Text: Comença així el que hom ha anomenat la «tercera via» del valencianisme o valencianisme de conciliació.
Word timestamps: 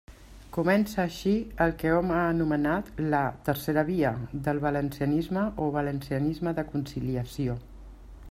Comença 0.55 0.95
així 1.01 1.31
el 1.65 1.73
que 1.81 1.91
hom 1.97 2.13
ha 2.13 2.21
anomenat 2.29 2.89
la 3.15 3.19
«tercera 3.49 3.83
via» 3.91 4.13
del 4.47 4.61
valencianisme 4.65 5.43
o 5.67 5.71
valencianisme 5.77 6.55
de 6.61 6.67
conciliació. 6.75 7.59